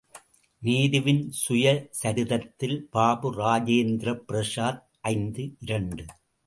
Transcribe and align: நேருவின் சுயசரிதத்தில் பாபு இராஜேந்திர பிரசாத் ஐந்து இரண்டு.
நேருவின் 0.61 1.21
சுயசரிதத்தில் 1.41 2.75
பாபு 2.89 3.33
இராஜேந்திர 3.33 4.13
பிரசாத் 4.25 4.83
ஐந்து 5.01 5.55
இரண்டு. 5.59 6.05